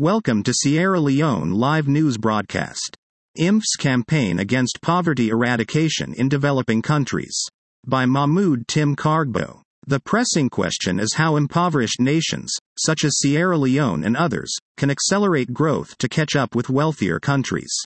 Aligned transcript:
Welcome 0.00 0.42
to 0.44 0.54
Sierra 0.54 0.98
Leone 0.98 1.50
live 1.50 1.86
news 1.86 2.16
broadcast. 2.16 2.96
IMF's 3.38 3.76
campaign 3.76 4.38
against 4.38 4.80
poverty 4.80 5.28
eradication 5.28 6.14
in 6.14 6.26
developing 6.26 6.80
countries. 6.80 7.38
By 7.86 8.06
Mahmud 8.06 8.66
Tim 8.66 8.96
Kargbo. 8.96 9.60
The 9.86 10.00
pressing 10.00 10.48
question 10.48 10.98
is 10.98 11.16
how 11.16 11.36
impoverished 11.36 12.00
nations, 12.00 12.50
such 12.78 13.04
as 13.04 13.18
Sierra 13.18 13.58
Leone 13.58 14.02
and 14.02 14.16
others, 14.16 14.50
can 14.78 14.90
accelerate 14.90 15.52
growth 15.52 15.98
to 15.98 16.08
catch 16.08 16.34
up 16.34 16.54
with 16.54 16.70
wealthier 16.70 17.20
countries. 17.20 17.82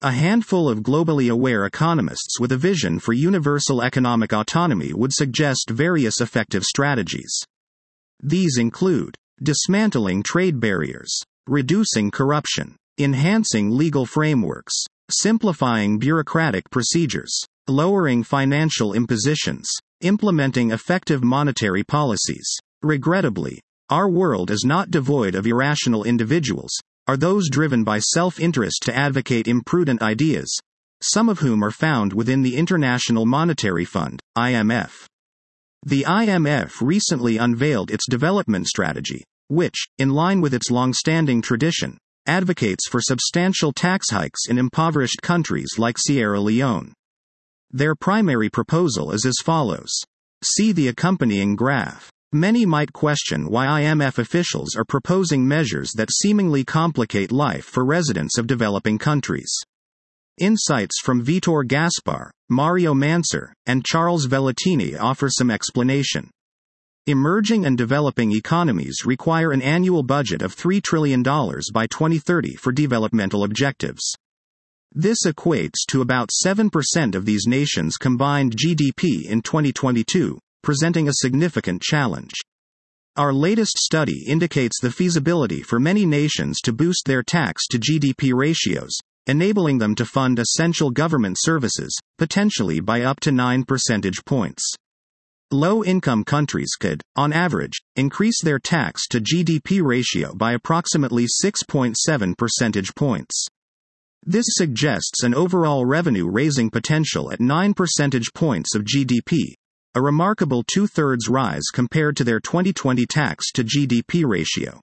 A 0.00 0.12
handful 0.12 0.68
of 0.68 0.84
globally 0.84 1.28
aware 1.28 1.66
economists 1.66 2.38
with 2.38 2.52
a 2.52 2.56
vision 2.56 3.00
for 3.00 3.14
universal 3.14 3.82
economic 3.82 4.32
autonomy 4.32 4.92
would 4.92 5.12
suggest 5.12 5.70
various 5.70 6.20
effective 6.20 6.62
strategies. 6.62 7.36
These 8.22 8.58
include 8.58 9.16
dismantling 9.42 10.22
trade 10.22 10.60
barriers, 10.60 11.20
reducing 11.46 12.10
corruption, 12.10 12.76
enhancing 12.98 13.70
legal 13.70 14.06
frameworks, 14.06 14.72
simplifying 15.10 15.98
bureaucratic 15.98 16.70
procedures, 16.70 17.36
lowering 17.68 18.22
financial 18.22 18.92
impositions, 18.92 19.68
implementing 20.00 20.70
effective 20.70 21.22
monetary 21.22 21.82
policies. 21.82 22.48
Regrettably, 22.82 23.60
our 23.90 24.08
world 24.08 24.50
is 24.50 24.64
not 24.64 24.90
devoid 24.90 25.34
of 25.34 25.46
irrational 25.46 26.04
individuals, 26.04 26.70
are 27.06 27.16
those 27.16 27.50
driven 27.50 27.84
by 27.84 27.98
self 27.98 28.38
interest 28.38 28.82
to 28.82 28.96
advocate 28.96 29.48
imprudent 29.48 30.00
ideas, 30.02 30.56
some 31.02 31.28
of 31.28 31.40
whom 31.40 31.64
are 31.64 31.70
found 31.70 32.12
within 32.12 32.42
the 32.42 32.56
International 32.56 33.26
Monetary 33.26 33.84
Fund, 33.84 34.20
IMF. 34.38 35.06
The 35.84 36.04
IMF 36.04 36.80
recently 36.80 37.38
unveiled 37.38 37.90
its 37.90 38.06
development 38.08 38.68
strategy, 38.68 39.24
which, 39.48 39.86
in 39.98 40.10
line 40.10 40.40
with 40.40 40.54
its 40.54 40.70
long-standing 40.70 41.42
tradition, 41.42 41.98
advocates 42.26 42.88
for 42.88 43.00
substantial 43.00 43.72
tax 43.72 44.10
hikes 44.10 44.48
in 44.48 44.58
impoverished 44.58 45.22
countries 45.22 45.70
like 45.78 45.96
Sierra 45.98 46.40
Leone. 46.40 46.92
Their 47.70 47.94
primary 47.94 48.50
proposal 48.50 49.12
is 49.12 49.24
as 49.24 49.36
follows. 49.42 49.92
See 50.44 50.72
the 50.72 50.88
accompanying 50.88 51.56
graph. 51.56 52.10
Many 52.32 52.64
might 52.64 52.92
question 52.92 53.50
why 53.50 53.66
IMF 53.66 54.18
officials 54.18 54.74
are 54.76 54.84
proposing 54.84 55.46
measures 55.46 55.92
that 55.96 56.10
seemingly 56.10 56.64
complicate 56.64 57.30
life 57.30 57.64
for 57.64 57.84
residents 57.84 58.38
of 58.38 58.46
developing 58.46 58.98
countries. 58.98 59.52
Insights 60.38 60.98
from 61.02 61.24
Vitor 61.24 61.66
Gaspar, 61.66 62.30
Mario 62.48 62.94
Mansour, 62.94 63.52
and 63.66 63.84
Charles 63.84 64.26
Vellutini 64.26 64.98
offer 64.98 65.28
some 65.28 65.50
explanation. 65.50 66.30
Emerging 67.08 67.66
and 67.66 67.76
developing 67.76 68.30
economies 68.30 68.98
require 69.04 69.50
an 69.50 69.60
annual 69.60 70.04
budget 70.04 70.40
of 70.40 70.54
$3 70.54 70.80
trillion 70.80 71.20
by 71.20 71.84
2030 71.88 72.54
for 72.54 72.70
developmental 72.70 73.42
objectives. 73.42 74.14
This 74.92 75.24
equates 75.26 75.84
to 75.88 76.00
about 76.00 76.28
7% 76.46 77.16
of 77.16 77.24
these 77.24 77.44
nations' 77.48 77.96
combined 77.96 78.56
GDP 78.56 79.24
in 79.28 79.42
2022, 79.42 80.38
presenting 80.62 81.08
a 81.08 81.14
significant 81.14 81.82
challenge. 81.82 82.34
Our 83.16 83.34
latest 83.34 83.78
study 83.78 84.22
indicates 84.28 84.78
the 84.80 84.92
feasibility 84.92 85.60
for 85.60 85.80
many 85.80 86.06
nations 86.06 86.60
to 86.60 86.72
boost 86.72 87.06
their 87.06 87.24
tax 87.24 87.66
to 87.72 87.80
GDP 87.80 88.32
ratios, 88.32 88.96
enabling 89.26 89.78
them 89.78 89.96
to 89.96 90.06
fund 90.06 90.38
essential 90.38 90.92
government 90.92 91.36
services, 91.40 91.98
potentially 92.16 92.78
by 92.78 93.02
up 93.02 93.18
to 93.22 93.32
9 93.32 93.64
percentage 93.64 94.24
points. 94.24 94.76
Low 95.52 95.84
income 95.84 96.24
countries 96.24 96.76
could, 96.80 97.02
on 97.14 97.30
average, 97.30 97.82
increase 97.94 98.42
their 98.42 98.58
tax 98.58 99.06
to 99.08 99.20
GDP 99.20 99.84
ratio 99.84 100.34
by 100.34 100.54
approximately 100.54 101.26
6.7 101.26 102.38
percentage 102.38 102.94
points. 102.94 103.48
This 104.24 104.46
suggests 104.48 105.22
an 105.22 105.34
overall 105.34 105.84
revenue 105.84 106.26
raising 106.26 106.70
potential 106.70 107.30
at 107.30 107.38
9 107.38 107.74
percentage 107.74 108.32
points 108.32 108.74
of 108.74 108.84
GDP, 108.84 109.52
a 109.94 110.00
remarkable 110.00 110.64
two 110.66 110.86
thirds 110.86 111.28
rise 111.28 111.64
compared 111.70 112.16
to 112.16 112.24
their 112.24 112.40
2020 112.40 113.04
tax 113.04 113.52
to 113.52 113.62
GDP 113.62 114.24
ratio. 114.26 114.80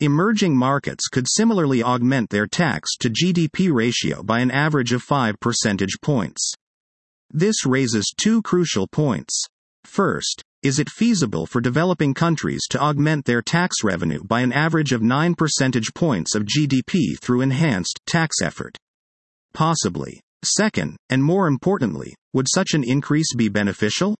Emerging 0.00 0.54
markets 0.54 1.08
could 1.08 1.24
similarly 1.26 1.82
augment 1.82 2.28
their 2.28 2.46
tax 2.46 2.98
to 2.98 3.08
GDP 3.08 3.72
ratio 3.72 4.22
by 4.22 4.40
an 4.40 4.50
average 4.50 4.92
of 4.92 5.02
5 5.02 5.40
percentage 5.40 5.96
points. 6.02 6.52
This 7.30 7.64
raises 7.64 8.12
two 8.14 8.42
crucial 8.42 8.86
points. 8.86 9.46
First, 9.86 10.42
is 10.62 10.78
it 10.78 10.90
feasible 10.90 11.46
for 11.46 11.60
developing 11.60 12.12
countries 12.12 12.66
to 12.70 12.80
augment 12.80 13.24
their 13.24 13.40
tax 13.40 13.84
revenue 13.84 14.22
by 14.24 14.40
an 14.40 14.52
average 14.52 14.92
of 14.92 15.00
9 15.00 15.34
percentage 15.36 15.94
points 15.94 16.34
of 16.34 16.44
GDP 16.44 17.18
through 17.20 17.40
enhanced 17.40 18.00
tax 18.04 18.42
effort? 18.42 18.76
Possibly. 19.54 20.20
Second, 20.44 20.96
and 21.08 21.22
more 21.22 21.46
importantly, 21.46 22.14
would 22.34 22.46
such 22.52 22.74
an 22.74 22.84
increase 22.84 23.32
be 23.34 23.48
beneficial? 23.48 24.16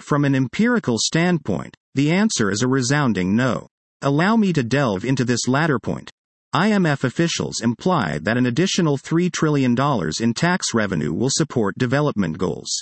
From 0.00 0.24
an 0.24 0.34
empirical 0.34 0.96
standpoint, 0.98 1.76
the 1.94 2.10
answer 2.10 2.50
is 2.50 2.62
a 2.62 2.68
resounding 2.68 3.36
no. 3.36 3.68
Allow 4.02 4.36
me 4.36 4.52
to 4.54 4.62
delve 4.62 5.04
into 5.04 5.24
this 5.24 5.46
latter 5.46 5.78
point. 5.78 6.10
IMF 6.54 7.04
officials 7.04 7.60
imply 7.60 8.18
that 8.22 8.38
an 8.38 8.46
additional 8.46 8.96
$3 8.96 9.30
trillion 9.30 9.76
in 10.20 10.34
tax 10.34 10.74
revenue 10.74 11.12
will 11.12 11.30
support 11.30 11.78
development 11.78 12.38
goals. 12.38 12.80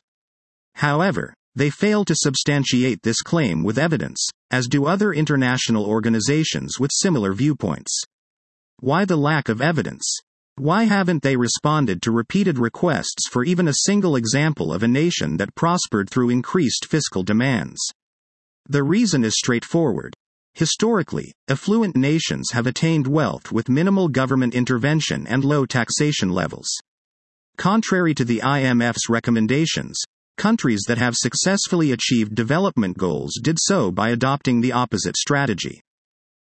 However, 0.77 1.35
they 1.55 1.71
fail 1.71 2.05
to 2.05 2.15
substantiate 2.17 3.03
this 3.03 3.23
claim 3.23 3.63
with 3.63 3.79
evidence, 3.79 4.29
as 4.51 4.67
do 4.67 4.87
other 4.87 5.13
international 5.13 5.85
organizations 5.85 6.81
with 6.81 6.91
similar 6.93 7.33
viewpoints. 7.33 8.03
Why 8.81 9.05
the 9.05 9.17
lack 9.17 9.49
of 9.49 9.61
evidence? 9.61 10.05
Why 10.57 10.85
haven't 10.85 11.23
they 11.23 11.37
responded 11.37 12.03
to 12.03 12.13
repeated 12.13 12.59
requests 12.59 13.29
for 13.29 13.45
even 13.45 13.67
a 13.67 13.83
single 13.87 14.15
example 14.15 14.73
of 14.73 14.83
a 14.83 14.89
nation 14.89 15.37
that 15.39 15.55
prospered 15.55 16.09
through 16.09 16.31
increased 16.31 16.87
fiscal 16.87 17.23
demands? 17.23 17.81
The 18.69 18.83
reason 18.83 19.25
is 19.25 19.35
straightforward. 19.37 20.15
Historically, 20.55 21.33
affluent 21.49 21.97
nations 21.97 22.53
have 22.53 22.69
attained 22.69 23.09
wealth 23.09 23.51
with 23.51 23.69
minimal 23.69 24.09
government 24.09 24.55
intervention 24.55 25.27
and 25.27 25.45
low 25.45 25.67
taxation 25.67 26.31
levels. 26.31 26.69
Contrary 27.57 28.15
to 28.15 28.25
the 28.25 28.39
IMF's 28.39 29.09
recommendations, 29.09 30.01
countries 30.37 30.83
that 30.87 30.99
have 30.99 31.15
successfully 31.17 31.93
achieved 31.93 32.35
development 32.35 32.99
goals 32.99 33.39
did 33.43 33.59
so 33.61 33.91
by 33.91 34.11
adopting 34.11 34.61
the 34.61 34.73
opposite 34.73 35.17
strategy. 35.17 35.81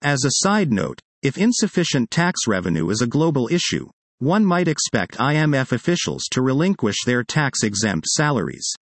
As 0.01 0.25
a 0.25 0.43
side 0.45 0.71
note, 0.71 0.99
if 1.21 1.37
insufficient 1.37 2.09
tax 2.09 2.47
revenue 2.47 2.89
is 2.89 3.01
a 3.01 3.07
global 3.07 3.47
issue, 3.51 3.89
one 4.17 4.45
might 4.45 4.67
expect 4.67 5.17
IMF 5.17 5.71
officials 5.71 6.23
to 6.31 6.41
relinquish 6.41 6.97
their 7.05 7.23
tax 7.23 7.63
exempt 7.63 8.07
salaries. 8.07 8.73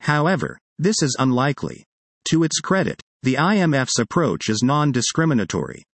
However, 0.00 0.58
this 0.78 1.02
is 1.02 1.16
unlikely. 1.18 1.84
To 2.30 2.44
its 2.44 2.60
credit, 2.60 3.00
the 3.22 3.34
IMF's 3.34 3.98
approach 3.98 4.48
is 4.48 4.62
non 4.62 4.92
discriminatory. 4.92 5.84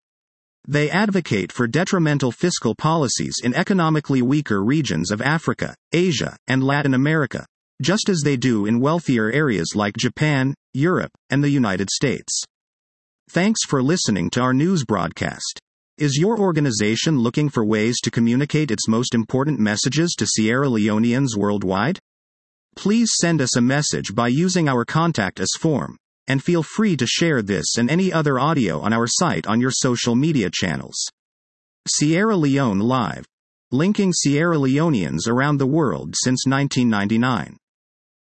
They 0.69 0.91
advocate 0.91 1.53
for 1.53 1.67
detrimental 1.67 2.33
fiscal 2.33 2.75
policies 2.75 3.37
in 3.43 3.55
economically 3.55 4.23
weaker 4.23 4.63
regions 4.63 5.11
of 5.11 5.23
Africa, 5.23 5.75
Asia, 5.93 6.37
and 6.49 6.63
Latin 6.63 6.95
America, 6.95 7.47
just 7.83 8.09
as 8.09 8.23
they 8.23 8.37
do 8.37 8.67
in 8.67 8.81
wealthier 8.81 9.31
areas 9.31 9.73
like 9.75 9.97
Japan, 9.97 10.55
Europe, 10.75 11.13
and 11.31 11.43
the 11.43 11.51
United 11.51 11.91
States. 11.91 12.43
Thanks 13.31 13.61
for 13.67 13.83
listening 13.83 14.31
to 14.31 14.41
our 14.41 14.55
news 14.55 14.85
broadcast. 14.85 15.61
Is 15.99 16.19
your 16.19 16.39
organization 16.39 17.19
looking 17.19 17.49
for 17.49 17.65
ways 17.65 18.01
to 18.03 18.11
communicate 18.11 18.71
its 18.71 18.87
most 18.87 19.15
important 19.15 19.59
messages 19.59 20.15
to 20.19 20.27
Sierra 20.27 20.69
Leoneans 20.69 21.37
worldwide? 21.37 21.99
Please 22.77 23.11
send 23.19 23.41
us 23.41 23.57
a 23.57 23.63
message 23.63 24.15
by 24.15 24.29
using 24.29 24.69
our 24.69 24.85
Contact 24.85 25.41
Us 25.41 25.57
form 25.59 25.97
and 26.29 26.43
feel 26.43 26.63
free 26.63 26.97
to 26.97 27.07
share 27.07 27.41
this 27.41 27.79
and 27.79 27.91
any 27.91 28.13
other 28.13 28.39
audio 28.39 28.81
on 28.81 28.93
our 28.93 29.07
site 29.07 29.47
on 29.47 29.61
your 29.61 29.71
social 29.71 30.15
media 30.15 30.51
channels. 30.53 30.97
Sierra 31.89 32.37
Leone 32.37 32.81
Live. 32.81 33.25
Linking 33.73 34.13
Sierra 34.13 34.57
Leoneans 34.57 35.29
around 35.29 35.59
the 35.59 35.67
world 35.67 36.15
since 36.17 36.47
1999. 36.47 37.57